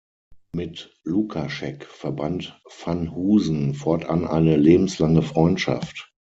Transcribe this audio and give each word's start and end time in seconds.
Mit 0.55 0.95
Lukaschek 1.03 1.85
verband 1.85 2.57
van 2.67 3.13
Husen 3.13 3.75
fortan 3.75 4.25
eine 4.25 4.55
lebenslange 4.57 5.21
Freundschaft. 5.21 6.11